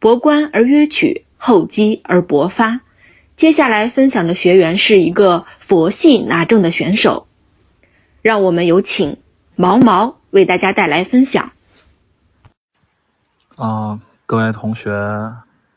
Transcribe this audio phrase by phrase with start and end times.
[0.00, 2.80] 博观而约取，厚积而薄发。
[3.36, 7.26] 接下来分享的学员是一个佛系拿证的选手，
[8.22, 9.18] 让我们有请
[9.56, 11.52] 毛毛为大家带来分享。
[13.56, 14.90] 啊，各位同学，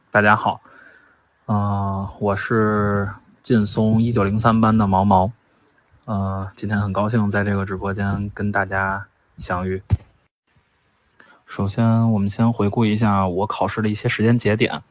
[0.09, 0.61] 大家好。
[1.45, 3.09] 啊，我是
[3.41, 5.33] 劲松一九零三班的毛毛。
[6.05, 9.83] 呃，今天很高兴在这个直播间跟大家相遇。
[11.55, 14.81] 首先，我们先回顾一下我考试的一些时间节点。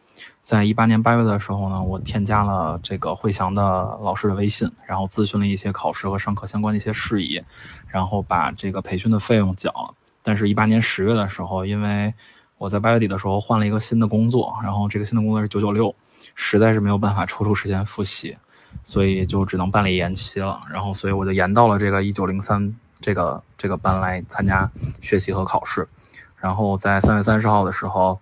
[0.45, 3.63] 在一八年八月的时候呢，我添加了这个汇翔的
[4.01, 7.43] 老师的微信，然后咨询了一些考试和上课相关的一些事宜，
[7.89, 9.93] 然后把这个培训的费用缴了。
[10.23, 12.15] 但是，一八年十月的时候，因为
[12.59, 15.93] 我在八月底的时候换了一个新的工作，然后这个新的工作是九九六，
[16.37, 18.37] 实在是没有办法抽出时间复习，
[18.85, 20.61] 所以就只能办理延期了。
[20.71, 24.71] 然后，所以我就延到了这个一九零三这个这个班来参加
[25.01, 25.89] 学习和考试。
[26.43, 28.19] 然后在三月三十号的时候，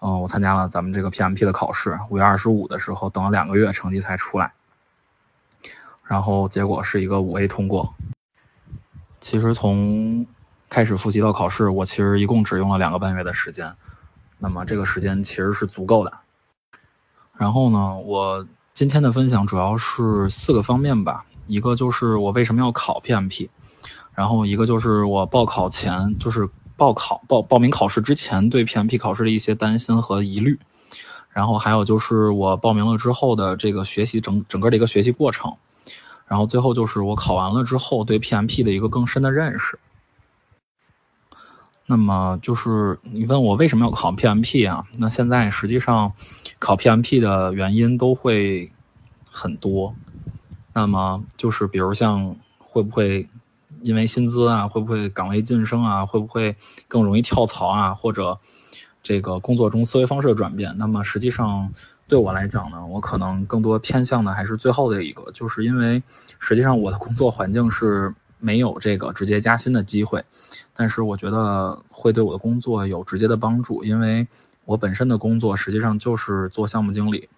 [0.00, 1.98] 嗯，我参加了咱们这个 PMP 的考试。
[2.10, 4.52] 五月二十五的时候，等了两个月，成绩才出来。
[6.04, 7.94] 然后结果是一个五 A 通过。
[9.22, 10.26] 其实从
[10.68, 13.72] 开始复习到考试，我其实一共只用了两个半月的时间。
[14.38, 16.12] 那么这个时间其实是足够的。
[17.38, 21.24] 然后呢，我今天的分享主要是四个方面吧。
[21.46, 23.48] 一个就是我为什么要考 PMP，
[24.14, 26.46] 然后一个就是我报考前就是。
[26.82, 30.58] 报考报报名考试之前对 PMP 考试的一些担心和疑虑，
[31.30, 35.56] 然后还有就是我报名了之后的这个学习整整个的一个学习过程，
[36.26, 39.78] 然后最后就是我考完了之后对 PMP 的一个更深的认识。
[41.86, 44.84] 那么就是你问我为什么要考 PMP 啊？
[44.98, 46.12] 那现在实际上
[46.58, 48.72] 考 PMP 的原因都会
[49.30, 49.94] 很多，
[50.74, 53.28] 那么就是比如像会不会。
[53.82, 56.56] 因为薪资啊，会不会岗位晋升啊，会不会
[56.88, 58.38] 更容易跳槽啊，或者
[59.02, 60.74] 这个工作中思维方式的转变？
[60.78, 61.72] 那么实际上
[62.06, 66.02] 对我来讲呢，我可能更多偏向的还是最后的一个，就是因为
[66.38, 70.24] 实际上我的工作环境是没有这个直接加薪的机会，
[70.74, 74.26] 但是我觉得会对我的工作有直接的帮助，因为
[74.64, 77.28] 我本身的工作实际上就是做项目经理，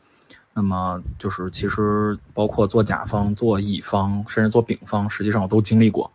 [0.52, 6.10] 那么就是其实包括做甲方、做乙方，甚至做丙方，实际上我都经历过。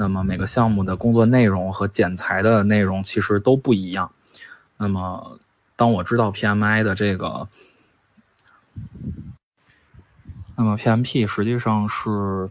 [0.00, 4.12] 那么每个项目的工作内容和剪裁的内容其实都不一样。
[4.76, 5.40] 那么
[5.74, 7.48] 当我知道 PMI 的这个，
[10.54, 12.48] 那么 PMP 实际上是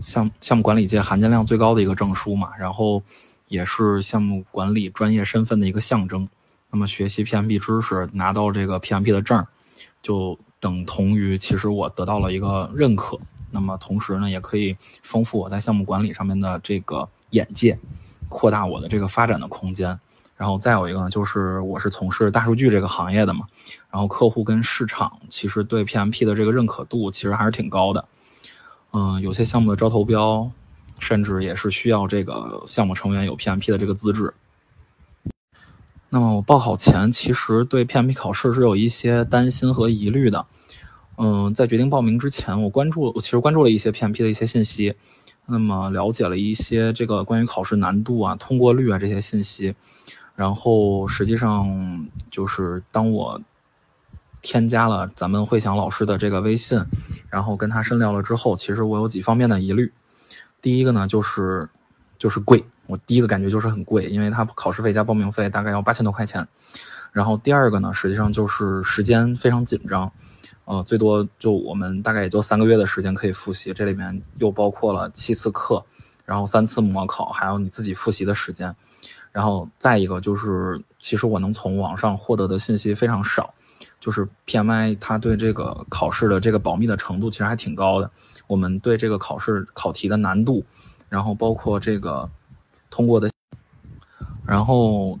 [0.00, 3.02] 项项目管理界含金量最高的一个证书嘛，然后
[3.48, 6.28] 也是项目管理专业身份的一个象征。
[6.70, 9.44] 那么学习 PMP 知识，拿到这个 PMP 的证，
[10.00, 13.18] 就等同于其实我得到了一个认可。
[13.50, 17.78] 那么同时呢，也可以丰富我在项目管理上面的这个眼界，
[18.28, 19.98] 扩大我的这个发展的空间。
[20.36, 23.46] 然后再有一个呢，就是我是从事大数据这个行业的嘛，
[23.90, 28.04] 然后客户跟市场其实对 PMP 的这个认可度其实还是挺高的。
[28.92, 30.50] 嗯，有些项目的招投标，
[30.98, 34.32] 甚至也是需要这个项目成员有 PMP 的这个资质。
[36.12, 40.44] 那么我报考前其实对 PMP 考试是有一些担心和疑虑的。
[41.16, 44.94] 嗯，在决定报名之前，我关注我其实关注了一些 PMP 的一些信息，
[45.46, 49.74] 那么了解了一些这个关于考试难度啊、通过率啊这些信息，
[50.34, 53.40] 然后实际上就是当我
[54.42, 56.82] 添加了咱们慧祥老师的这个微信，
[57.28, 59.92] 然后跟他深聊了之后，其实我有几方面的疑虑。
[60.62, 61.68] 第一个呢，就是
[62.18, 66.46] 就是贵，我第一个感觉就是很贵，因为它考试费加报名费大概要八千多块钱。
[67.12, 70.10] 然后第二个呢，实际上就是时间非常紧张。
[70.64, 75.84] 呃，最多就我们大概也就三个月的时间可以复习，这里面又包括了七次课，
[76.24, 78.74] 然后三次模考，还有你自己复习的时间。
[79.32, 83.54] 然后再一个就是，其实我能从网上获得的信息非常少，
[84.00, 88.10] 就是 PMI 它对这个考试的这个保密的程度其实还挺高的。
[88.46, 90.64] 我们对这个考试考题的难度，
[91.08, 92.28] 然后包括这个
[92.90, 93.30] 通过的，
[94.44, 95.18] 然后。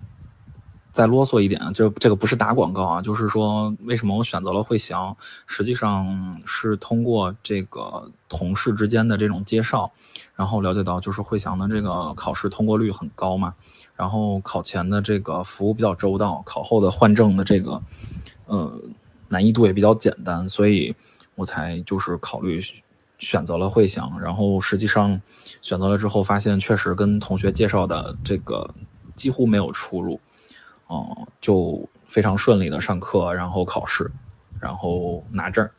[0.92, 5.16] 再啰嗦一点，就这个不是打广告啊，就是说为什么我选择了汇翔，
[5.46, 9.92] 实际上是通过这个同事之间的这种介绍，
[10.34, 13.54] 然后了解到就是汇翔的这个考试通过率很高嘛，
[13.94, 17.80] 然后考前的这个服务比较周到，考后的换证的这个，
[18.46, 18.80] 呃，
[19.28, 20.96] 难易度也比较简单，所以
[21.36, 22.60] 我才就是考虑
[23.20, 25.22] 选择了汇翔，然后实际上
[25.62, 28.74] 选择了之后发现确实跟同学介绍的这个
[29.14, 30.18] 几乎没有出入。
[30.88, 34.10] 哦，就非常顺利的上课，然后考试，
[34.58, 35.70] 然后拿证。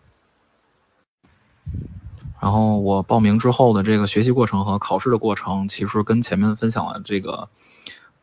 [2.40, 7.50] 然后我报名之后的这个学习过程和考试的过程，其实跟前面分享的这个，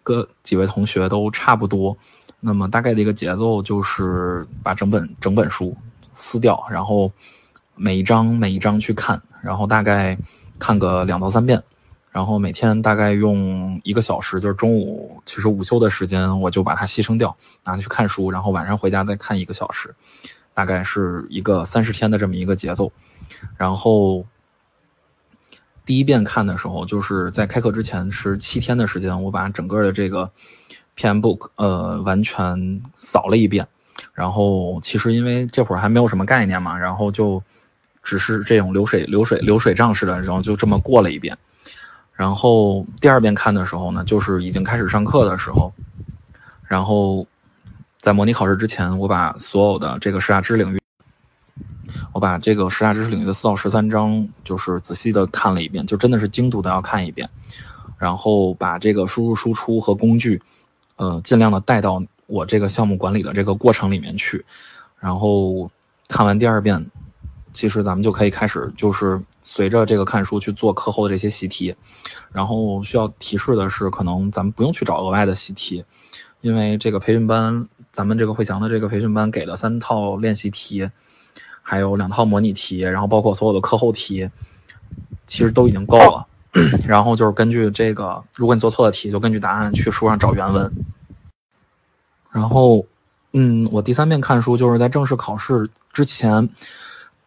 [0.03, 1.95] 各几位同学都差不多。
[2.41, 5.77] 那么大概的一个节奏就是把整本整本书
[6.11, 7.13] 撕掉，然后
[7.79, 10.19] 每一章每一章去看，然后大概
[10.59, 11.63] 看个两到三遍，
[12.11, 19.95] 然后每天大概用一个小时，就是中午其实午休的时间，我就把它牺牲掉，拿去看书，然后晚上回家再看一个小时，
[20.53, 22.93] 大概是一个三十天的这么一个节奏，
[23.57, 24.27] 然后。
[25.87, 30.31] 第一遍看的时候，就是在开课之前是七天的时间，我把整个的这个
[30.99, 33.67] PM book 呃完全扫了一遍。
[34.13, 37.43] 然后其实因为这会儿还没有什么概念嘛，然后就
[38.09, 41.37] 只是这种流水流水流水账似的，然后就这么过了一遍。
[42.15, 45.71] 然后第二遍看的时候呢，就是已经开始上课的时候，
[46.67, 47.27] 然后
[48.01, 50.79] 在模拟考试之前，我把所有的这个十大知识领域。
[52.15, 57.29] 我把这个十大知识领域的四到十三章，就是仔细的看了一遍，就真的是精读的要看一遍，
[57.99, 60.41] 然后把这个输入输出和工具，
[60.97, 64.45] 呃，尽量的带到我这个项目管理的这个过程里面去，
[64.99, 65.71] 然后
[66.09, 66.91] 看完第二遍，
[67.59, 71.75] 其实咱们就可以开始，就是随着这个看书去做课后的这些习题，
[72.31, 75.85] 然后需要提示的是，可能咱们不用去找额外的习题，
[76.41, 80.89] 因为这个培训班，咱们这个慧翔的这个培训班给了三套练习题。
[81.61, 84.31] 还有两套模拟题，然后包括所有的课后题，
[85.27, 86.27] 其实都已经够了。
[86.87, 90.73] 然后就是根据这个，如果你做错了题，就根据答案去书上找原文。
[92.31, 92.87] 然后，
[93.35, 96.49] 嗯，我第三遍看书就是在正式考试之前，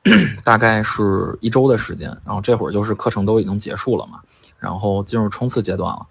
[0.44, 2.10] 大概是一周的时间。
[2.26, 4.20] 然后这会儿就是课程都已经结束了嘛，
[4.60, 6.06] 然后进入冲刺阶段了。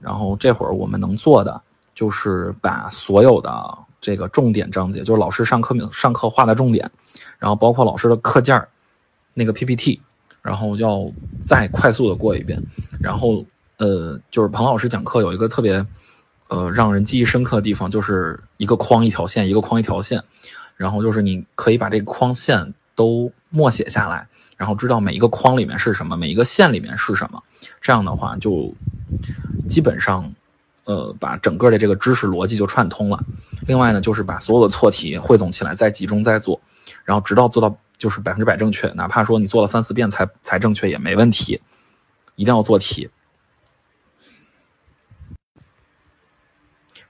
[0.00, 1.60] 然后这会儿我们能做的
[1.94, 3.78] 就是把所有的。
[4.00, 6.88] 这个重点章节就是老师上课上课画的重点，
[7.36, 8.68] 然后包括老师的课件儿，
[9.34, 10.00] 那个 PPT，
[10.40, 11.10] 然后要
[11.44, 12.62] 再快速的过一遍，
[13.00, 13.44] 然后
[13.78, 15.84] 呃，就是彭老师讲课有一个特别
[16.46, 20.22] 呃让人记忆深刻的地方，就是一个框一条线，一个框一条线，
[20.76, 24.26] 然后就是你可以把这个框线都默写下来，
[24.58, 27.40] 然后知道每一个框里面是什么，每一个线里面是什么，
[27.80, 28.74] 这样的话就
[29.70, 30.34] 基本上。
[30.88, 33.22] 呃，把整个的这个知识逻辑就串通了。
[33.66, 36.58] 另外呢，就是把所有的错题汇总起来，再集中再做，
[37.04, 38.88] 然后直到做到就是百分之百正确。
[38.92, 41.60] 哪怕说你做了三四遍才才正确也没问题，
[42.36, 43.10] 一定要做题。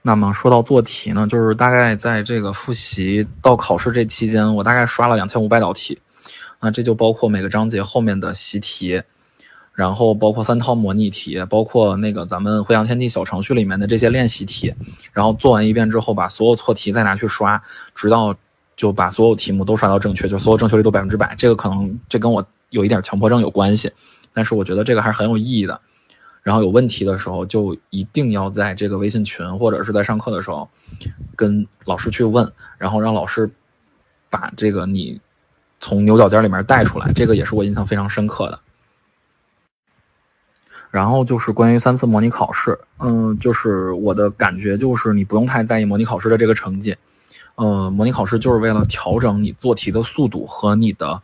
[0.01, 5.99] 那么说到做题呢，就是大概在这个复习到考试这期间，我大概刷了两千五百道题。
[6.61, 9.01] 那这就包括每个章节后面的习题。
[9.75, 14.73] 然后包括三套模拟题，包括那个咱们汇阳天地小程序里面的这些练习题，
[15.13, 17.63] 然后做完一遍之后，把所有错题再拿去刷，
[17.95, 18.35] 直到
[18.75, 21.33] 就把所有题目都刷到正确，就所有正确率都百分之百。
[21.37, 23.89] 这个可能这跟我有一点强迫症有关系，
[24.33, 25.79] 但是我觉得这个还是很有意义的。
[26.41, 30.69] 然后有问题的时候，就一定要在这个微信群或者是在上课的时候，
[31.35, 33.49] 跟老师去问，然后让老师
[34.29, 35.19] 把这个你
[35.79, 37.11] 从牛角尖里面带出来。
[37.13, 38.59] 这个也是我印象非常深刻的。
[40.91, 46.97] 然后就是关于三次模拟考试，嗯，就是我的感觉就是你不用太在意模拟考试的这个成绩，
[47.53, 51.21] 呃，模拟考试就是为了调整你做题的速度和你的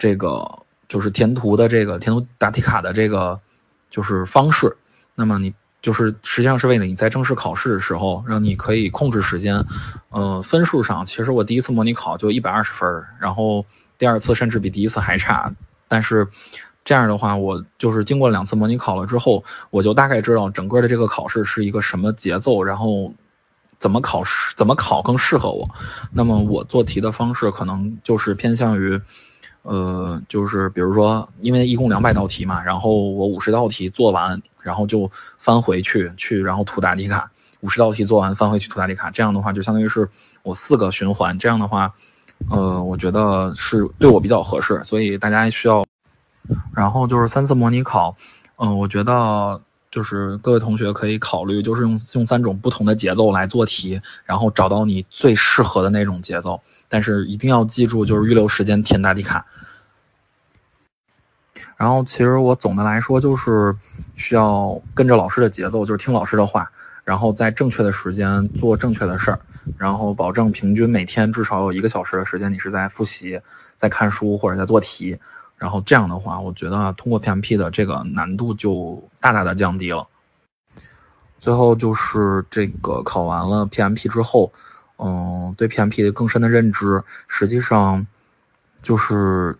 [0.00, 3.38] 这个就是填图的这个填图答题卡的这个
[3.94, 4.76] 就是方式。
[5.14, 9.64] 那么你就是实际上是为了你在正式考试的时候让你可以控制时间，
[10.10, 13.64] 呃，分数上其实我第一次模拟考就一百二十分，然后
[13.96, 15.54] 第二次甚至比第一次还差，
[15.86, 16.26] 但是。
[16.86, 23.14] 这样的话，我就是经过两次模拟考了之后，我就大概知道整个的这个考试是一个什么节奏，然后
[23.78, 25.66] 怎么考试怎么考更适合我。
[26.12, 29.00] 那么我做题的方式可能就是偏向于，
[29.64, 37.30] 呃，就是比如说，因为一共两百道题嘛，然后我五十道题做完，然后就翻回去去，然后涂答题卡。
[37.60, 39.10] 五十道题做完，翻回去涂答题卡。
[39.10, 40.08] 这样的话，就相当于是
[40.42, 41.38] 我四个循环。
[41.38, 41.92] 这样的话，
[42.50, 45.84] 呃，我觉得是对我比较合适，所以大家需要。
[46.74, 48.14] 然后就是三次模拟考，
[48.56, 49.58] 嗯，我觉得
[49.94, 56.60] 就是各位同学可以考虑，就是用用三种不同的节奏来做题，然后找到你最适合的那种节奏。
[56.88, 59.46] 但是一定要记住，就是预留时间填答题卡。
[61.76, 63.76] 然后其实我总的来说就是
[64.16, 66.68] 需要跟着老师的节奏，就是听老师的话，
[67.04, 69.38] 然后在正确的时间做正确的事儿，
[69.76, 73.40] 然后保证平均每天至少有一个小时的时间你是在复习、
[73.76, 75.16] 在看书或者在做题。
[75.56, 80.06] 然后这样的话，我觉得通过 PMP 的这个难度就大大的降低了。
[81.38, 84.52] 最后就是这个考完了 PMP 之后，
[84.96, 88.06] 嗯，对 PMP 的更深的认知，实际上
[88.82, 89.56] 就是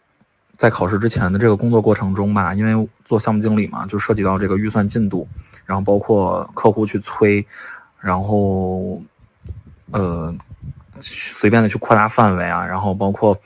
[0.57, 5.29] 在考试之前的这个工作过程中吧，因为做项目经理嘛，就涉及到这个预算进度，
[5.67, 7.47] 然后包括客户去催，
[8.01, 9.03] 然后
[9.91, 10.35] 呃，
[11.01, 13.39] 随便的去扩大范围啊，然后包括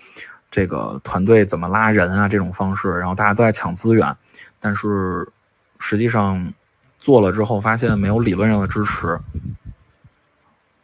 [0.50, 4.17] 这个团队怎么拉人啊这种方式，然后大家都在抢资源，
[4.61, 5.28] 但是
[5.78, 6.52] 实际上
[6.99, 9.19] 做了之后发现没有理论上的支持，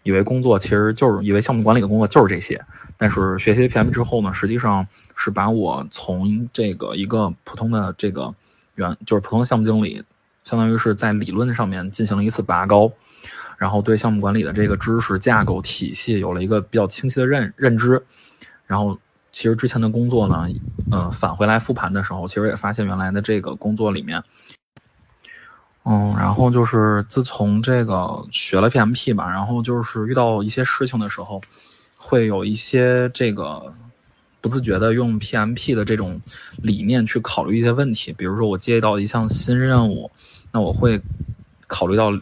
[0.02, 2.64] 以为工作其实就是以为项目管理的工作就是这些，
[2.99, 8.35] 但是学习 PM 之后呢，实际上是把我从这个一个普通的这个
[8.75, 10.04] 员就是普通的项目经理，
[10.44, 12.92] 相当于是在理论上面进行了一次拔高。
[13.56, 18.04] 然后对项目管理的这个知识架构体系有了一个比较清晰的认认知，
[18.66, 18.99] 然后
[19.34, 20.46] 其实之前的工作呢，
[20.90, 24.22] 呃，返回来复盘的时候，其实也发现原来的这个工作里面，
[25.84, 31.40] 嗯，然后就是自从这个学了 PMP 吧，然后就是遇到一些事情的时候，
[31.96, 33.74] 会有一些这个
[34.40, 36.22] 不自觉的用 PMP 的这种
[36.60, 40.08] 理念去考虑一些问题，比如说我接到一项新任务，
[40.52, 41.02] 那我会
[41.66, 42.12] 考虑到。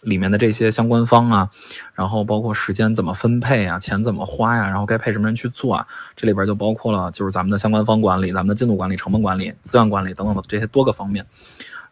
[0.00, 1.50] 里面的这些相关方啊，
[1.94, 11.26] 然后包括时间怎么分配啊，钱怎么花呀，然后该配什么人去做啊，这里边就包括了就是咱们的相关方管理、咱们的进度管理、成本管理、资源管理等等的这些多个方面。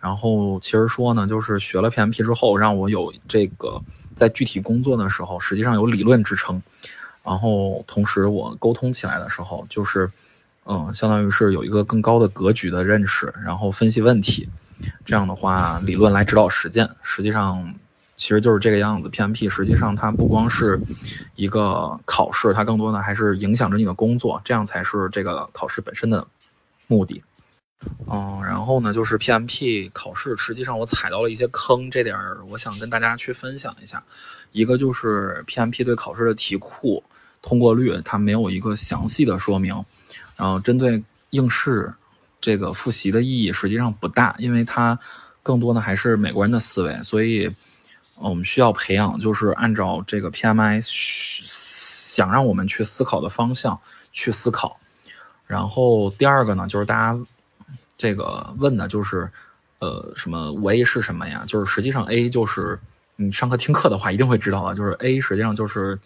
[0.00, 3.82] 然后其实说呢，就是学了 PMP 之后，让我有这个
[4.16, 6.62] 在具体工作的时候，实际上有理论支撑。
[7.24, 10.10] 然后同时我沟通起来的时候，就是
[10.64, 14.48] 嗯，相当于是有一个更高的格局的认识，然后分析问题。
[15.04, 17.74] 这样的话，理论来指导实践，实际上。
[18.18, 20.78] 其实就是这个样子，PMP 实际上它不光是
[21.37, 26.26] 一个考试，它更多的还是影响着你的工作，这样才是这个考试本身的
[26.88, 27.22] 目的。
[28.10, 34.02] 嗯，然后呢，就是 PMP 考试，实际上我踩到了一些坑，这点儿我想跟大家去分享一下。
[34.50, 37.04] 一个就是 PMP 对考试的题库
[37.40, 39.84] 通过率，它没有一个详细的说明。
[40.37, 41.94] 然后针对应试
[42.40, 44.98] 这个复习的意义实际上不大，因为它
[45.44, 47.48] 更多的还是美国人的思维，所以。
[48.20, 53.78] 我们需要培养，就是按照这个 PMI 想让我们去思考的方向
[54.12, 54.78] 去思考。
[55.46, 57.18] 然后第二个呢，就是大家
[57.96, 59.30] 这个问的就是，
[59.78, 61.44] 呃，什么五 A 是什么呀？
[61.46, 62.78] 就是实际上 A 就是
[63.16, 65.98] 你上课听课的话一定会知道的，就是 A 实际上就是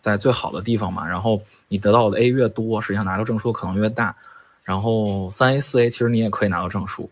[0.00, 1.06] 在最好的地方嘛。
[1.06, 4.16] 然后你得到的 A 越多，实际上拿到证书可能越大。
[4.64, 7.10] 然后三 A 四 A 其实你也可以拿到证书。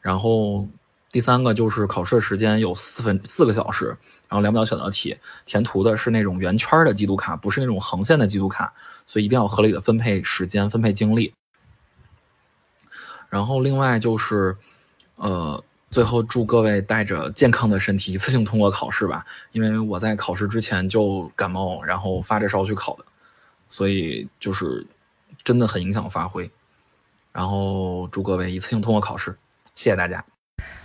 [0.00, 0.68] 然后。
[1.12, 3.88] 第三个就是考试时间有四分四个小时，
[4.28, 5.14] 然后两秒选择题，
[5.44, 8.72] 填涂的是那种圆圈的季度卡，不是那种横线的季度卡，
[9.06, 11.34] 所以一定要合理的分配时间、分配精力。
[13.28, 14.56] 然后另外就是，
[15.16, 23.04] 呃，最后祝各位带着健康的身体一次性通过考试吧，因为我在考试之前就感冒，然后发着烧去考的，
[23.68, 24.86] 所以就是
[25.44, 26.50] 真的很影响发挥。
[27.32, 29.36] 然后祝各位一次性通过考试，
[29.74, 30.24] 谢谢大家。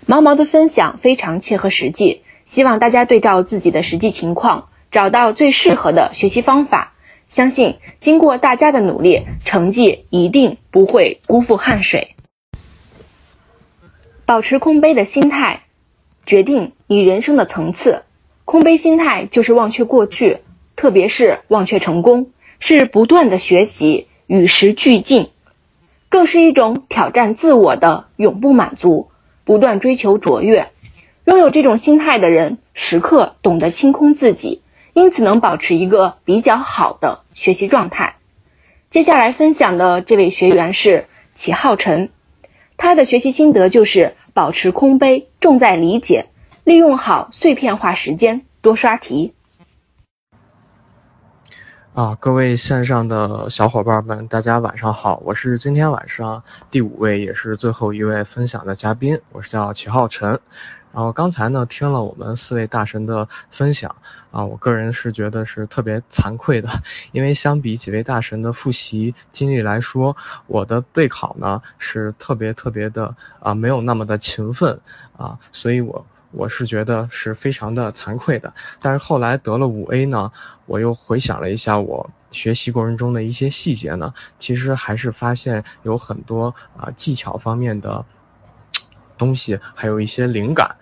[0.06, 6.94] 毛毛的分享非常切合实际，希望大家对照自己的实际情况，找到最适合的学习方法。
[7.30, 12.16] 相信经过大家的努力，成绩一定不会辜负汗水。
[14.26, 15.64] 保持空杯的心态，
[16.26, 18.04] 决定你人生的层次。
[18.46, 20.40] 空杯心态就是忘却过去，
[20.78, 25.32] 特别是忘却成功，是不断的学习，与时俱进，
[26.08, 29.10] 更是一种挑战自我的永不满足。
[29.48, 30.74] 不断追求卓越，
[31.24, 34.62] 拥有这种心态的人，时刻懂得清空自己，
[34.92, 38.18] 因此能保持一个比较好的学习状态。
[38.90, 42.10] 接下来分享的这位学员是齐浩辰，
[42.76, 46.26] 他的学习心得就是保持空杯，重在理解，
[46.66, 49.32] 利用好碎片化时间，多刷题。
[51.98, 55.20] 啊，各位线上的小伙伴们，大家晚上好！
[55.26, 60.40] 我是今天晚上第五位，也是最后一位分享的嘉宾，我是叫齐浩辰。
[60.94, 63.96] 然后刚才呢，听了我们四位大神的分享，
[64.30, 66.70] 啊，我个人是觉得是特别惭愧的，
[67.14, 74.80] 因为相比几位大神的复习经历来说，我的备考呢是特别特别的啊，没有那么的勤奋
[75.18, 76.06] 啊，所以我。
[76.32, 80.32] 我是觉得是非常的惭愧的，但是后来得了五 A 呢，
[80.66, 88.06] 我又回想了一下我学习过程中的一些细节呢，其实还是发现有很多啊技巧方面的
[89.18, 90.76] 东西，还有一些灵感。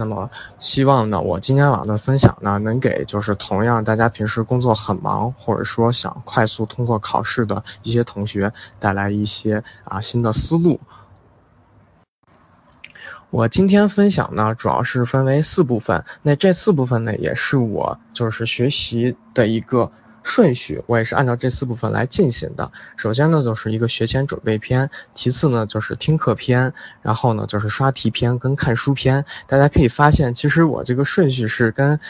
[0.00, 10.78] 那么希望呢，我今天晚上的分享呢，能给就是同样大家平时工作很忙，或者说想快速通过考试的一些同学带来一些啊新的思路。
[13.30, 16.02] 我今天分享呢，主要是分为四部分。
[16.22, 19.92] 那这四部分呢，也是我就是学习的一个
[20.22, 22.72] 顺序，我也是按照这四部分来进行的。
[22.96, 29.22] 首先呢，就是一个学前准备篇；其次呢，就是听课篇；然后呢，就是刷题篇跟看书篇。
[29.46, 32.00] 大家可以发现，其实我这个顺序是跟。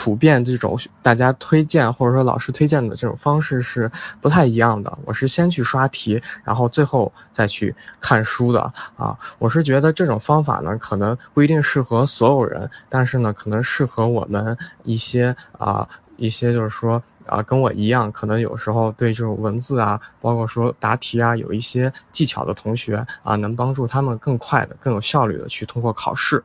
[0.00, 3.90] 普遍这种大家推荐或者说老师推荐的这种方式是
[4.20, 4.96] 不太一样的。
[5.04, 9.18] 我是先去刷题，然后最后再去看书的啊。
[9.40, 26.44] 我是觉得这种方法呢，可能不一定适合所有人，但是呢，可能适合我们一些啊一些就是说啊跟我一样，可能有时候对这种文字啊，包括说答题啊，有一些技巧的同学啊，能帮助他们更快的、更有效率的去通过考试。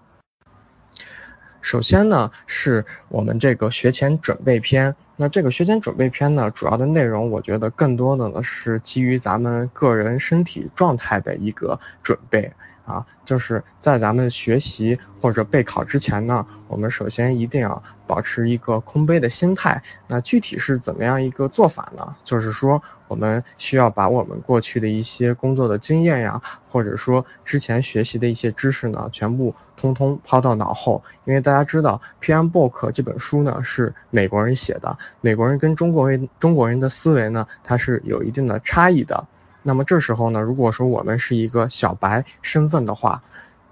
[1.64, 4.94] 首先呢，是我们这个学前准备篇。
[5.16, 12.52] 那这个学前准备篇呢，主要的内容，我觉得更多的呢是基于咱们个人身体状态的一个准备。
[12.86, 19.82] 啊，就是在咱们学习或者备考之前呢，我们首先一定要保持一个空杯的心态。
[20.08, 22.16] 那具体是怎么样一个做法呢？
[22.24, 31.02] 就是说，我们需要把我们过去的一些工作的经验呀，或者说之前学习的一些知识呢，全部通通抛到脑后。
[31.26, 39.26] 因为大家知道，《PM Book》这本书呢是美国人写的，美国人跟中国人中国人的思维呢，它是有一定的差异的。
[39.66, 43.24] 那么这时候呢，如果说我们是一个小白身份的话，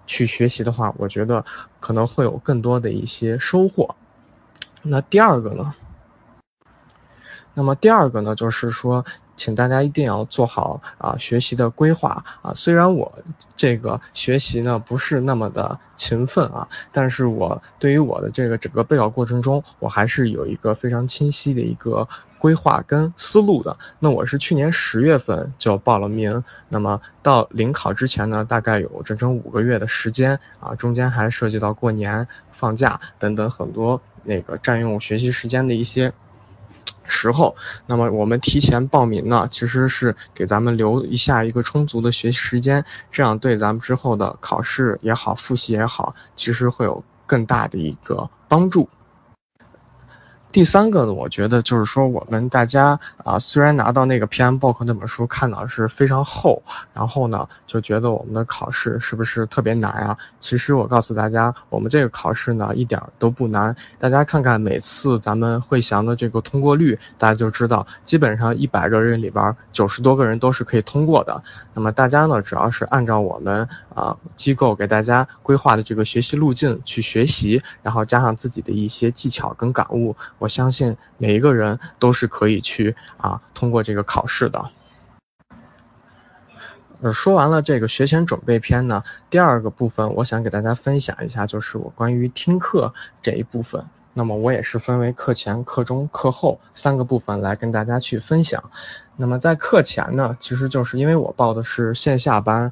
[0.08, 1.46] 去学习的话，我觉得
[1.82, 3.96] 可能会有更多的一些收获。
[4.82, 5.76] 那第二个呢？
[7.54, 9.06] 那么第二个呢，就是说，
[9.36, 12.54] 请大家一定要做好啊学习的规划啊。
[12.56, 13.12] 虽然我
[13.58, 22.08] 这个学习呢不是那么的勤奋啊，但是我对于我的这个整个备考过程中，我还是有一个非常清晰的一个。
[22.42, 36.12] 规划跟思路的，那我是去年十月份就报了名，那么到临考之前呢，大概有整整五个月的时间啊，中间还涉及到过年放假等等很多那个占用学习时间的一些
[37.04, 37.56] 时候，
[37.86, 48.90] 那么我们提前报名呢，其实是给咱们留一下一个充足的学习时间，这样对咱们之后的考试也好，复习也好，其实会有更大的一个帮助。
[50.52, 56.62] 第三个呢，我觉得就是说，我们大家啊，虽然拿到那个 PM Book 那本书看到是非常厚，
[56.94, 60.18] 然后呢，就觉得我们的考试是不是特别难啊？
[60.40, 63.76] 其实我告诉大家，我们这个考试呢一点都不难。
[64.00, 71.44] 大家看看每次咱们会翔的这个通过率，大家就知道，基本上一百个人里边九十多个人都是可以通过的。
[71.74, 80.16] 那么大家呢，只要是按照我们啊机构给大家规划的这个学习路径去学习，然后加上自己的一些技巧跟感悟。
[80.38, 84.70] 我相信每一个人都是可以去啊通过这个考试的。
[87.02, 93.84] 呃，说完了这个学前准备篇呢，第二个部分我想给大家分享一下，就是我关于听课这一部分。
[94.14, 98.62] 那么我也是分为课前、课中、课后三个部分来跟大家去分享。
[99.16, 102.72] 那么在课前呢，其实就是因为我报的是线下班。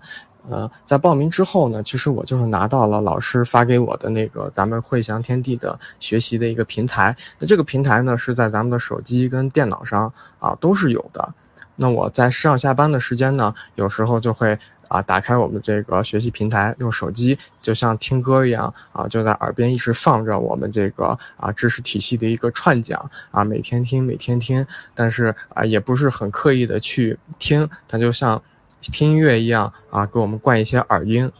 [0.49, 7.15] 呃，在报名之后呢，其实我就是拿到了老师发给我的那个咱们汇翔天地的学习的一个平台。
[7.37, 11.33] 那这个平台呢，是在咱们的手机跟电脑上啊都是有的。
[11.75, 24.65] 那我在上下班的时间呢，有时候就会啊打开我们这个学习平台，用手机就像听歌一样啊，就在耳边一直放着我们这个啊知识体系的一个串讲啊，每天听，每天听。
[24.95, 28.41] 但是啊，也不是很刻意的去听，它就像。
[28.81, 31.31] 听音乐一样啊，给我们灌一些耳音。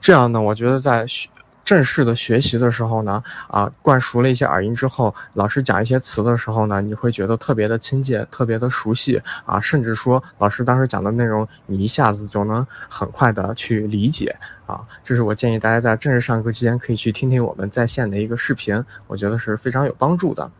[0.00, 1.28] 这样呢，我觉得在学
[1.64, 14.34] 正式的学习的时候呢，啊，灌熟了一些耳音之后，老师讲一些词的时候呢，你会觉得特别的亲切，特别的熟悉啊，甚至说老师当时讲的内容，你一下子就能很快的去理解
[14.64, 14.80] 啊。
[15.04, 20.50] 这是我建议大家在正式上课期间可以去听听我们在线的一个视频，我觉得是非常有帮助的。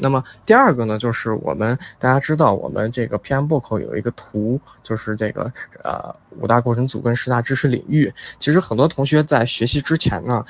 [0.00, 5.52] 那么第二个呢，就是我们大家知道，我们这个 PM Book 有一个图，就是这个
[5.84, 8.12] 呃五大过程组跟十大知识领域。
[8.38, 10.44] 其实很多同学在学习之前呢，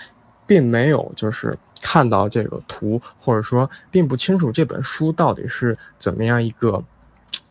[0.46, 6.82] 并没有就是看到这个图，或者说并不清楚这本书到底是怎么样一个。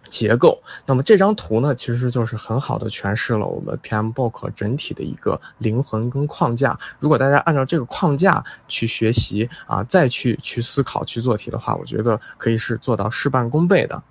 [0.09, 6.77] 结构，那么这张图呢，其实就是很好的诠释了我们 PM Book 整体的一个灵魂跟框架。
[6.99, 14.01] 如果大家按照这个框架去学习啊，再去去思考去做题的话，我觉得可以是做到事半功倍的。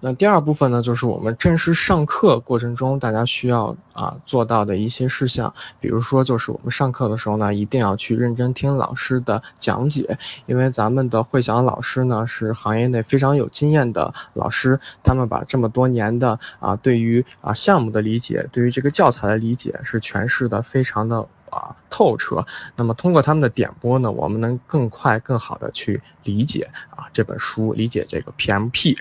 [0.00, 22.46] 那第二部分呢，就是我们正式上课过程中，大家需要啊做到的一些事项，比如说，就是我们上课的时候呢，一定要去认真听老师的讲解，因为咱们的会讲老师呢是行业内非常有经验的老师，他们把这么多年的啊对于啊项目的理解，对于这个教材的理解是诠释的非常的啊透彻。
[22.76, 28.96] 那么通过他们的点拨呢，我们能更快更好的去理解啊这本书，理解这个 PMP。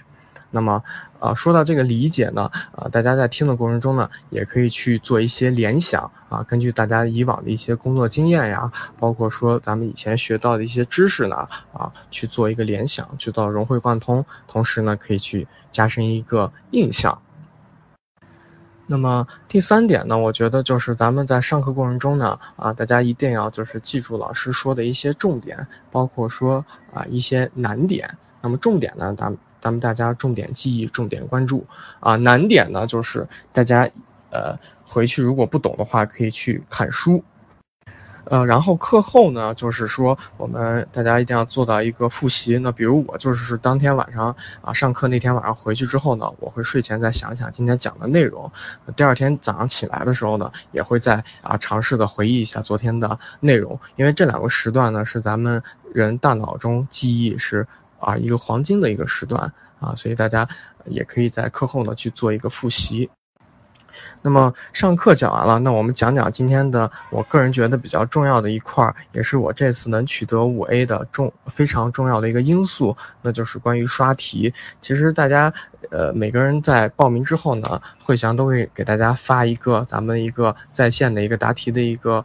[0.49, 0.81] 那么，
[1.19, 11.35] 呃，说到这个理解呢，呃，大家在听的过程中呢，也可以去做一些联想啊，根据大家以往的一些工作经验呀，包括说咱们以前学到的一些知识呢，
[11.73, 17.21] 啊，去做一个联想，去到融会贯通，同时呢，可以去加深一个印象。
[18.89, 28.17] 那么第三点呢，我觉得就是咱们在上课过程中呢，啊，大家一定要就是记住老师说的一些重点，包括说啊一些难点。
[28.41, 31.65] 那么重点呢，咱们咱们大家重点记忆、重点关注。
[31.99, 33.89] 啊，难点呢，就是大家
[34.31, 37.23] 呃回去如果不懂的话，可以去看书。
[38.29, 42.57] 呃，然后课后呢，就是说我们大家一定要做到一个复习。
[42.57, 48.51] 那比如我就是当天晚上啊上课那天晚上回去之后呢，我会睡前再想想今天讲的内容。
[48.97, 53.79] 第二天早上起来的时候呢，也会再啊尝试的回忆一下昨天的内容。
[53.95, 57.65] 因为这两个时段呢，是咱们人大脑中记忆是
[57.99, 60.47] 啊一个黄金的一个时段啊，所以大家
[60.85, 63.09] 也可以在课后呢去做一个复习。
[64.21, 74.53] 那么上课讲完了，那我们讲讲今天的我个人觉得比较重要的一块，也是我这次能取得五 A 的重非常重要的一个因素，那就是关于刷题。
[74.81, 75.51] 其实大家
[75.89, 82.23] 呃每个人在报名之后呢，慧翔都会给大家发一个咱们一个在线的一个答题的一个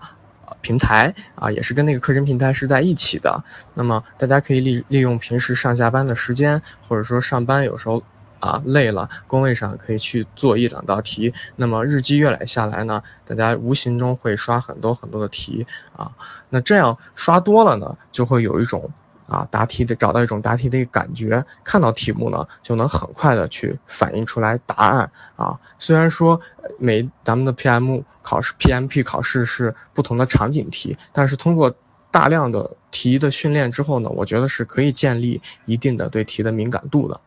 [0.63, 3.45] 平台啊，也是跟那个课程平台是在一起的。
[3.75, 8.03] 那么大家可以利利用平时上下班的时间，或者说上班有时候。
[8.43, 11.33] 啊，累了，工位上可以去做一两道题。
[11.55, 16.11] 那么日积月累下来呢，大家无形中会刷很多很多的题啊。
[16.51, 18.91] 那这样刷多了呢，就会有一种
[19.33, 25.59] 啊答题的找到一种答题的一个感觉，看到题目呢就能很快的去反映出来答案啊。
[25.79, 26.39] 虽然说
[26.79, 31.75] 每咱们的 PM 考试、PMP 考试是不同的场景题，但是通过
[32.11, 37.19] 大量的题的训练之后呢，我觉得是可以建立一定的对题的敏感度的。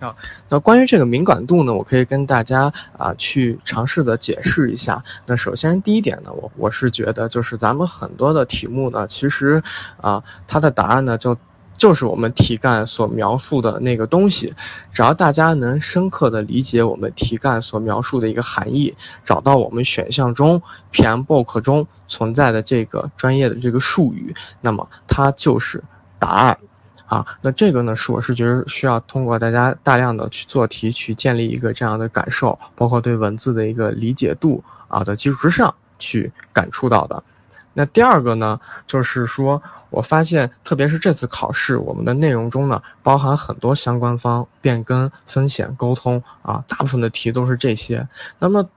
[0.00, 0.16] 啊，
[0.48, 5.04] 那关于这个敏感度呢，我可以跟大家啊去尝试的解释一下。
[5.26, 9.62] 那首先第一点呢，我我是觉得就是咱们很多的题目呢，其实
[10.00, 11.36] 啊它的答案呢就
[11.76, 14.54] 就是我们题干所描述的那个东西。
[14.90, 25.84] 只要大家能深刻的理解我们题干所描述的一个含义，找到我们选项中 PMBOK 中存在的这个专业的这个术语，那么它就是
[26.18, 26.58] 答案。
[27.10, 37.20] 啊，那这个呢，是我是觉得需要通过大家大量的去做题，去建立一个这样的感受，包括对文字的一个理解度啊的基础之上去感触到的。
[37.72, 48.06] 那第二个呢，就是说我发现，特别是这次考试，我们的内容中呢，包含很多相关方变更、风险、沟通啊，大部分的题都是这些。
[48.38, 48.68] 那么，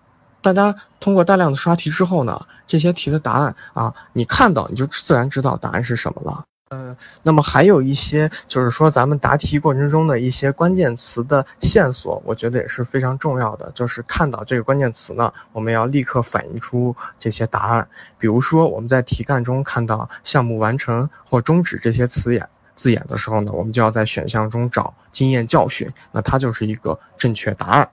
[0.42, 6.44] 大家通过大量的刷题之后呢，这些题的答案啊，你看到你就自然知道答案是什么了。
[6.74, 13.72] 嗯，那么还有一些就是说咱们答题过程中的一些关键词的线索，我觉得也是非常重要的。
[13.76, 17.88] 就是看到这个关键词呢，我们要立刻反映出这些答案。
[18.18, 27.88] 比如说我们在题干中看到项目完成或终止这些词眼字眼的时候呢，我们就要在选项中找经验教训，那它就是一个正确答案。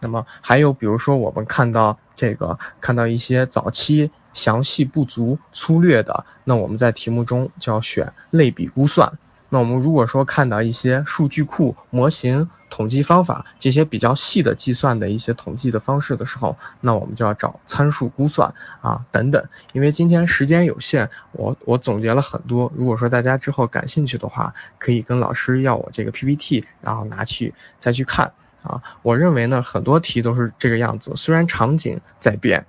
[0.00, 4.10] 那么还有比如说我们看到这个看到一些早期。
[4.34, 9.12] 详细不足、粗略的，那我们在题目中就要选类比估算。
[9.48, 19.44] 那我们如果说看到一些数据库、模型、统计方法这些比较细的计算的一些统计的方式的时候，那我们就要找参数估算啊等等。
[19.74, 22.72] 因为今天时间有限，我我总结了很多。
[22.74, 28.82] 如果说大家之后感兴趣的话，可以跟老师要我这个 PPT，然后拿去再去看啊。
[29.02, 32.64] 我认为呢，很多题都是这个样子，虽然场景在变。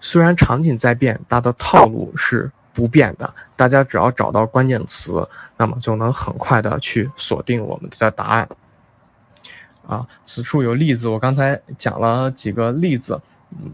[0.00, 3.32] 虽然场景在变，它的套路是不变的。
[3.54, 8.48] 大家只要找到关键词，那么就能很快的去锁定我们的答案。
[9.86, 13.70] 啊，此处有例子，我刚才讲了几个例子，嗯。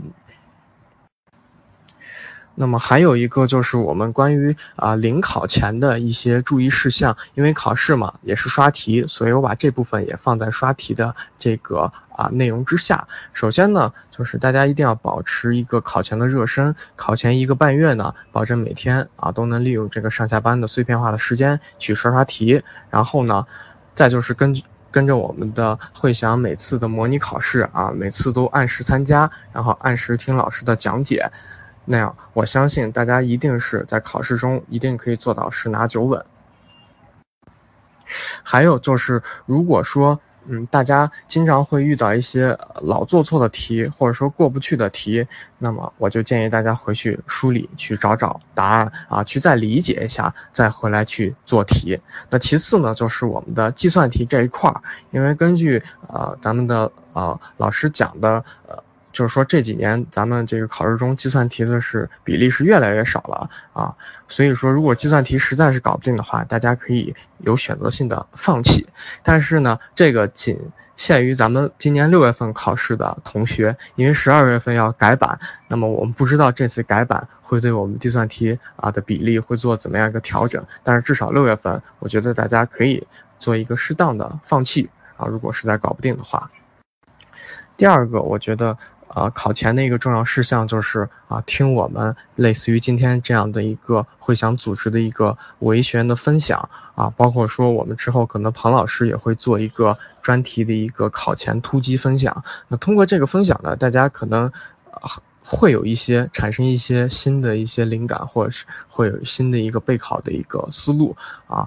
[2.58, 13.06] 那么还有一个就是我们关于啊临考前的一些注意事项，因为考试嘛也是刷题，所以我把这部分也放在刷题的这个啊内容之下。
[13.34, 22.62] 首先呢，就是大家一定要保持一个考前的热身，考前一个半月呢，保证每天啊都能利用这个上下班的碎片化的时间去刷刷题。
[22.88, 23.46] 然后呢，
[23.94, 24.58] 再就是跟
[24.90, 31.30] 跟着我们的会想每次的模拟考试啊，每次都按时参加，然后按时听老师的讲解。
[31.86, 36.24] 那样，我相信大家一定是在考试中一定可以做到十拿九稳。
[38.42, 45.26] 还有就是，如果说嗯，大家经常会遇到一些老做错的题，或者说过不去的题，
[45.58, 52.00] 那么我就建议大家回去梳理去找找答案啊，去再理解一下，再回来去做题。
[52.30, 58.82] 那其次呢，就是我们的计算题这一块儿，因为根据呃咱们的呃老师讲的呃。
[59.16, 63.96] 就是说这几年咱们这个考试中计算题的是比例是越来越少了啊，
[64.28, 68.86] 所以说如果计算题实在是搞不定的话，大家可以有选择性的放弃。
[69.22, 70.60] 但是呢，这个仅
[70.98, 80.62] 限于咱们今年六月份考试的同学，因为十二月份要改版，那么我们不知道这次改版会对我们计算题啊的比例会做怎么样一个调整。
[80.82, 83.02] 但是至少六月份，我觉得大家可以
[83.38, 86.50] 做一个适当的放弃啊，如果实在搞不定的话。
[87.78, 88.76] 第二个，我觉得。
[89.16, 102.44] 啊，考前的一个重要事项就是啊，听我们类似于今天这样的一个会想组织的一个五 A 学员的分享啊，包括说我们之后可能庞老师也会做一个专题的一个考前突击分享。
[102.68, 104.52] 那通过这个分享呢，大家可能
[105.42, 111.66] 会有一些产生一些新的一些灵感，或者是会有新的一个备考的一个思路啊，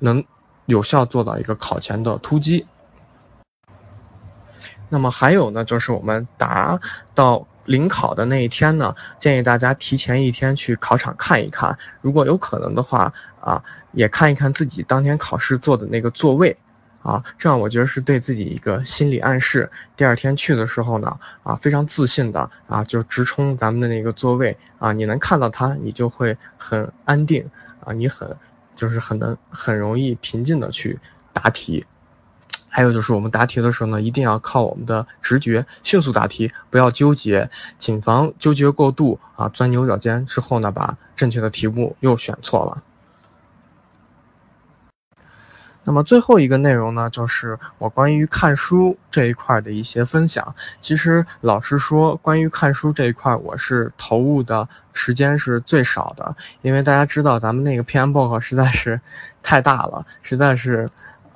[0.00, 0.24] 能
[0.66, 2.66] 有效做到一个考前的突击。
[4.90, 6.78] 那么还有呢，就是我们达
[7.14, 16.56] 到临考的那一天呢，建议大家提前一天去考场看一看，如果有可能的话啊，也看一看自己当天考试坐的那个座位，
[17.02, 19.70] 啊，这样我觉得是对自己一个心理暗示。
[19.96, 27.48] 第二天去的时候呢，啊，非常自信的啊，就直冲咱们的那个座位啊，你能看到它，你就会很安定
[27.84, 28.36] 啊，你很
[28.74, 30.98] 就是很能很容易平静的去
[31.32, 31.86] 答题。
[32.72, 42.82] 还有就是我们答题的时候呢，一定要靠我们的直觉，迅速答题，不要纠结，谨防纠结过度啊，钻牛角尖之后呢，把正确的题目又选错了。
[45.82, 50.54] 那么最后一个内容呢，就是我关于看书这一块的一些分享。
[50.80, 59.00] 其实老实说，关于看书这一块，我是投入的时间是最少的，因为大家知道咱们那个 PMBOK 实在是
[59.42, 60.88] 太大了，实在是。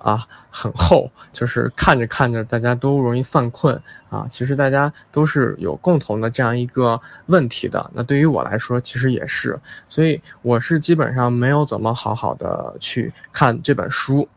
[0.04, 4.28] 啊，很厚，就是看着看着，大家都容易犯困啊。
[4.30, 7.90] 其实大家都是有共同的这样一个问题的。
[7.94, 14.28] 那对于我来说，其实也是，所以我是基本上没有怎么好好的去看这本书。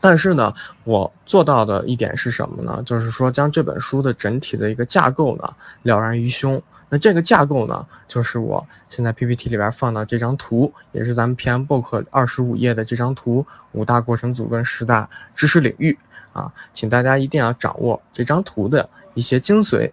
[0.00, 0.54] 但是呢，
[0.84, 2.80] 我做到的一点是什么呢？
[2.86, 5.52] 就是说将这本书的整体的一个架构呢
[5.82, 6.62] 了然于胸。
[6.92, 15.96] 那这个架构呢，就是我现在 PPT 里边放的这张图，也是咱们 PMBook 二十五页的这张图，五大过程组跟十大知识领域
[16.32, 19.92] 啊，请大家一定要掌握这张图的一些精髓。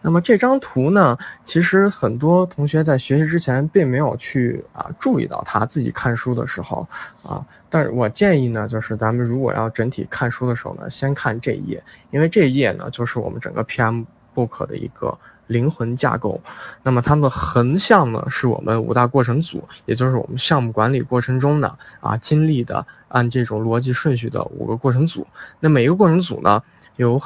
[0.00, 6.88] 那么这张图呢，其实很多同学在学习之前并没有去啊注意到它，自己看书的时候
[7.22, 14.04] 啊，但是我建议呢，就是咱们如果要整体看书的时候呢，先看这一页，因为这一页呢，就是我们整个 PM。
[14.38, 16.40] Book 的一个灵魂架构，
[16.84, 25.26] 那么它们横向呢，是我们五大过程组，也就是我们项目管理过程中呢啊经历的按这种逻辑顺序的五个过程组。
[25.58, 26.62] 那每一个过程组呢，
[26.96, 27.20] 有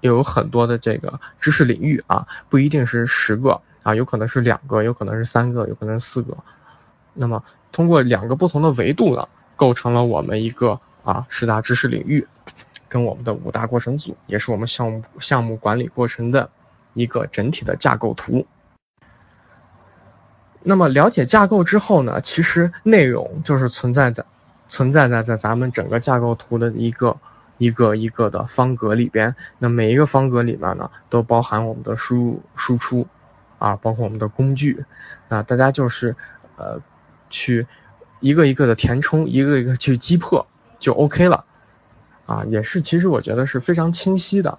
[0.00, 6.36] 有很多的这个知识领域啊，不一定是十个啊，有可能是两个，有可能是三个，有可能是四个。
[7.14, 12.26] 那么通过两个不同的维度呢，构成了我们一个啊十大知识领域。
[12.94, 16.48] 跟我们的五大过程组，也是我们项目项目管理过程的
[16.92, 18.46] 一个整体的架构图。
[20.62, 24.24] 那么了解架构之后呢，其实内容就是存在在
[24.68, 27.16] 存在在在咱们整个架构图的一个
[27.58, 29.34] 一个一个的方格里边。
[29.58, 33.04] 那每一个方格里面呢，都包含我们的输入输出，
[33.58, 34.84] 啊，包括我们的工具。
[35.28, 36.14] 那大家就是
[36.56, 36.80] 呃，
[37.28, 37.66] 去
[38.20, 40.46] 一个一个的填充，一个一个去击破，
[40.78, 41.44] 就 OK 了。
[42.26, 44.58] 啊，也是，其实我觉得是非常清晰的。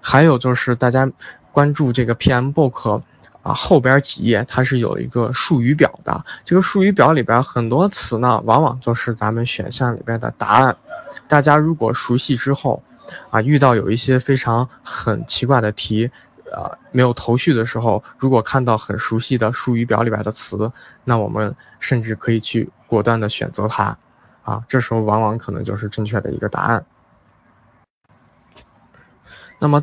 [0.00, 1.10] 还有就是大家
[1.52, 3.02] 关注这个 PM book
[3.42, 6.24] 啊，后边几页它是有一个术语表的。
[6.44, 10.76] 这个术语表里边很多词呢，往往就是咱们选项里边的答案。
[11.28, 12.82] 大家如果熟悉之后，
[13.30, 16.10] 啊，遇到有一些非常很奇怪的题，
[16.52, 20.70] 呃，没有头绪的时候，如果看到很熟悉的术语表里边的词，
[21.04, 22.70] 那我们甚至可以去。
[22.90, 23.96] 果断的选择它，
[24.42, 26.84] 啊，这时候往往可能就是正确的一个答案。
[29.60, 29.80] 那么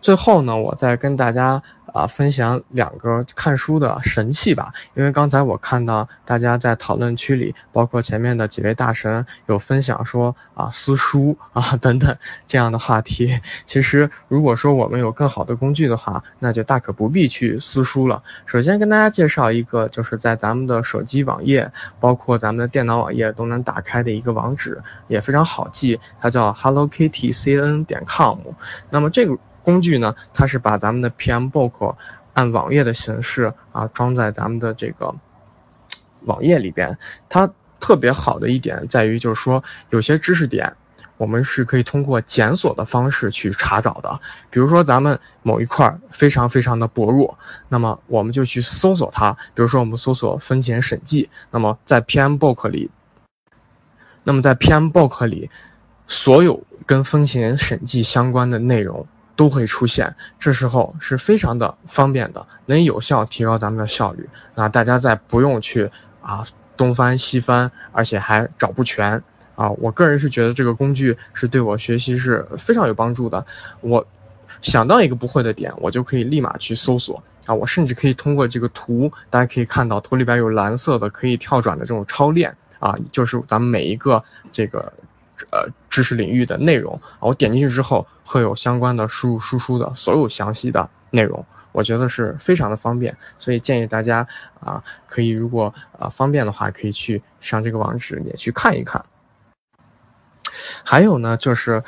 [0.00, 1.62] 最后呢，我再跟大家
[1.98, 4.72] 啊分享两个看书的神器吧。
[4.94, 13.40] 因为刚才我看到大家在讨论区里，包括前面的几位大神有分享说啊撕书啊等等这样的话题。
[13.66, 18.22] 其实如果说我们有更好的工具的话，那就大可不必去撕书了。
[18.46, 28.38] 首先跟大家介绍一个，就是在咱们的手机网页，包括咱们的电脑网页都能打开的一个网址，也非常好记，它叫 Hello Kitty CN 点 com。
[28.90, 29.36] 那么这个
[29.68, 31.94] 工具呢，它是把咱们的 PM Book
[32.32, 35.14] 按网页的形式啊装在咱们的这个
[36.22, 36.96] 网页里边。
[37.28, 40.74] 它特别好的一点在于，就是说有些知识点。
[41.18, 44.18] 我们是可以通过检索的方式去查找的，
[44.50, 47.36] 比如说咱们某一块非常非常的薄弱，
[47.68, 49.32] 那么我们就去搜索它。
[49.52, 52.90] 比如说我们搜索风险审计，那么在 PM Book 里，
[54.22, 55.50] 那么在 PM Book 里，
[56.06, 59.04] 所有跟风险审计相关的内容
[59.38, 60.12] 都会出现。
[60.36, 64.28] 这时候是非常的方便的，能有效提高咱们的效率。
[64.56, 65.88] 那大家再不用去
[66.20, 66.44] 啊
[66.76, 69.22] 东翻西翻，而且还找不全。
[69.54, 73.44] 啊，我个人是觉得这个工具是对我学习是非常有帮助的。
[73.80, 74.04] 我
[74.60, 77.54] 想到一个不会的点，我就可以立马去搜索啊。
[77.54, 84.92] 我甚至可以通过这个图，大家可以看到图里边有蓝色的可以跳转的这种超链啊，就是咱们每一个这个
[85.50, 87.28] 呃知识领域的内容啊。
[87.28, 93.16] 我点进去之后，会有相关的输入输出的所有详细的内容，我觉得是非常的方便。
[93.38, 94.26] 所以建议大家
[94.60, 99.04] 啊，可以如果啊方便的话，可以去上这个网址也去看一看。
[100.84, 101.82] 还有呢，就是，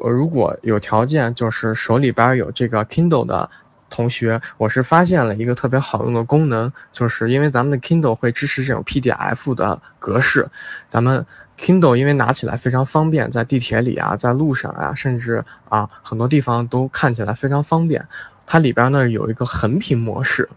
[0.00, 3.48] 呃，如果有条件，就是手里边有这个 Kindle 的
[3.88, 10.48] 同学，我是发现了一个特别好用的功能，就是因为咱们的 Kindle 会支持这种 PDF 的格式，
[10.88, 11.24] 咱们
[11.58, 18.06] Kindle 因为拿起来非常方便，在地铁里啊，在路上啊，甚至啊很多地方都看起来非常方便。
[18.46, 20.48] 它里边呢有一个横屏模式，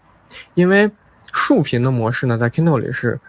[0.54, 0.90] 因为
[1.32, 3.20] 竖屏的模式呢在 Kindle 里是。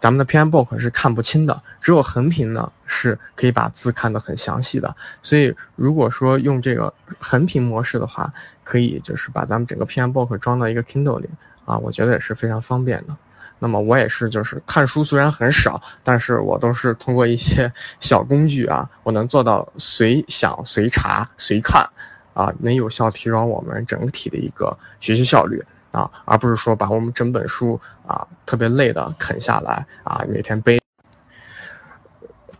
[0.00, 4.96] 咱们的 PMBOK 是看不清的，只有横屏呢是可以把字看得很详细的。
[5.22, 11.30] 所以如果说用这个横屏模式的话，可以就是把咱们整个 PMBOK 装到一个 Kindle 里
[11.66, 13.16] 啊，我觉得也是非常方便的。
[13.62, 21.88] 那么我也是就是看书虽然很少，但是我都是通过一些 小工具啊，我能做到随想随查随看，
[22.34, 25.64] 啊，能有效提高我们整体的一个学习效率。
[25.92, 30.80] 啊，而不是说把我们整本书啊特别累的啃下来啊，每天背。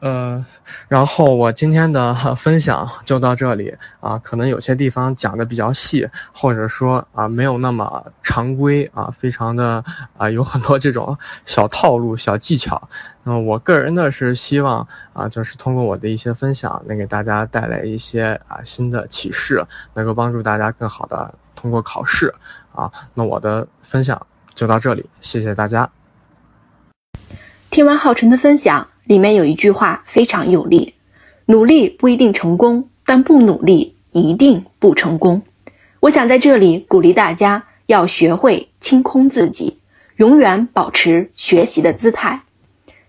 [0.02, 0.44] 呃，
[0.88, 9.84] 然后我今天的 分享就到这里啊，可能有些地方讲的比较细，或者说啊没有那么常规啊，非常的
[10.18, 12.88] 啊有很多这种小套路、小技巧。
[13.22, 22.34] 那我个人呢是希望啊，就是通过我的一些分享，能给大家带来一些啊新的启示，能够帮助大家更好的通过考试。
[22.74, 25.88] 啊，那我的分享就到这里，谢谢大家。
[27.70, 30.94] 听完浩辰的分享，里面有一句话非常有力：
[31.46, 35.42] 努力不一定成功，但不努力一定不成功。
[36.00, 39.78] 我想在这里鼓励大家，要学会清空自己，
[40.16, 42.42] 永远保持学习的姿态。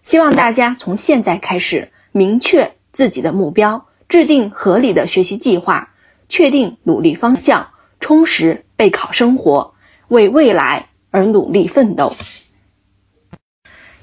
[0.02, 5.90] 希望大家从现在开始明确自己的目标，制定合理的学习计划，
[6.30, 7.68] 确定努力方向，
[8.00, 8.66] 充实。
[8.76, 9.76] 备考生活，
[10.10, 12.18] 为未来而努力奋斗。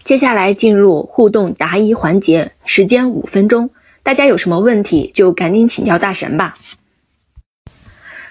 [0.04, 3.70] 接下来进入互动答疑环节，时间五分钟，
[4.02, 6.58] 大家有什么问题就赶紧请教大神吧。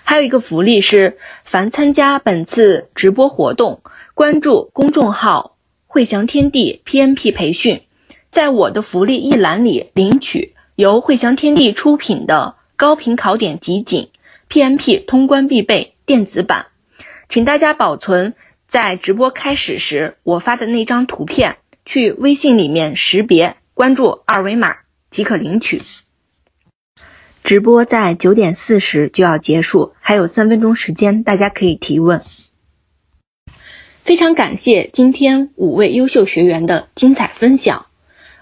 [0.04, 3.82] 还有一个福利是，凡参加本次直播活动，
[4.14, 7.84] 关注公众号“汇祥天地 PMP 培训”，
[8.30, 14.10] 在我的福利一栏里领取由汇祥天地出品的高频考点集锦
[14.50, 15.94] PMP 通关必备。
[16.06, 16.66] 电子版，
[17.28, 18.34] 请大家保存
[18.70, 24.78] 在直播开始时我发的那张图片，去微信里面识别关注二维码
[25.10, 25.82] 即可领取。
[27.44, 32.24] 直播在九点四十就要结束，还有三分钟时间，大家可以提问。
[34.04, 37.88] 非常感谢今天五位优秀学员的精彩分享，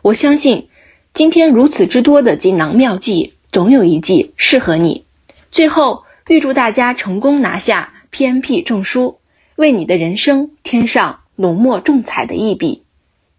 [0.02, 0.68] 我相信
[1.14, 5.06] 今天如此之多的锦囊妙计，总有一计适合你。
[5.50, 6.04] 最后。
[6.30, 9.22] 预祝大家成功拿下 PMP 证书，
[9.58, 12.86] 为你的人生添上浓墨重彩的一笔。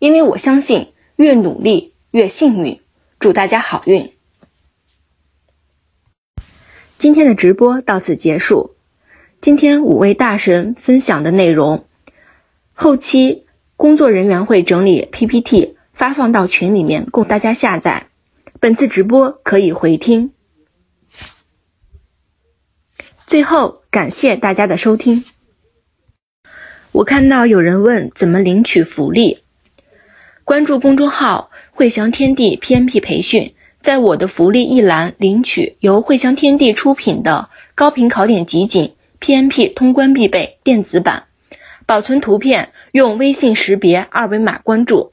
[0.00, 2.80] 因为我相信，越努力越幸运。
[3.20, 4.12] 祝大家好运！
[6.98, 8.74] 今天的直播到此结束。
[9.40, 11.84] 今天五位大神分享的内容，
[12.74, 18.08] 后期工作人员会整理 PPT 发放到群里面供大家下载。
[18.58, 20.32] 本次直播可以回听。
[23.24, 25.24] 最后，感谢大家的收听。
[26.98, 29.38] 我看到有人问怎么领取福利，
[30.42, 41.26] 关注公众号“汇翔天地 PMP 培训”，在我的福利一栏领取由汇翔天地出品的高频考点集锦 PMP 通关必备电子版，
[41.86, 45.12] 保存图片用微信识别二维码关注。